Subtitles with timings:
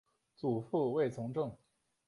[0.35, 1.55] 祖父卫从政。